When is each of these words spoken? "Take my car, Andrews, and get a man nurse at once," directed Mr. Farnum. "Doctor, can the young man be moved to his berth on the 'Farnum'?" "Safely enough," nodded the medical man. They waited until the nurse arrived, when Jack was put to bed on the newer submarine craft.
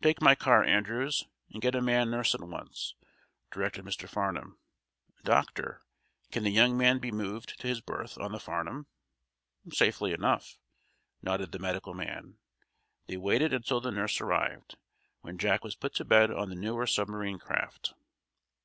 "Take 0.00 0.22
my 0.22 0.36
car, 0.36 0.62
Andrews, 0.62 1.24
and 1.50 1.60
get 1.60 1.74
a 1.74 1.82
man 1.82 2.08
nurse 2.08 2.36
at 2.36 2.40
once," 2.40 2.94
directed 3.50 3.84
Mr. 3.84 4.08
Farnum. 4.08 4.60
"Doctor, 5.24 5.82
can 6.30 6.44
the 6.44 6.52
young 6.52 6.78
man 6.78 7.00
be 7.00 7.10
moved 7.10 7.58
to 7.58 7.66
his 7.66 7.80
berth 7.80 8.16
on 8.16 8.30
the 8.30 8.38
'Farnum'?" 8.38 8.86
"Safely 9.70 10.12
enough," 10.12 10.56
nodded 11.20 11.50
the 11.50 11.58
medical 11.58 11.94
man. 11.94 12.38
They 13.08 13.16
waited 13.16 13.52
until 13.52 13.80
the 13.80 13.90
nurse 13.90 14.20
arrived, 14.20 14.76
when 15.22 15.36
Jack 15.36 15.64
was 15.64 15.74
put 15.74 15.94
to 15.96 16.04
bed 16.04 16.30
on 16.30 16.48
the 16.48 16.54
newer 16.54 16.86
submarine 16.86 17.40
craft. 17.40 17.92